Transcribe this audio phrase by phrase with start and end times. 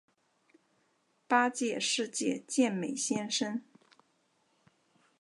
[1.27, 3.61] 八届世界健美先生。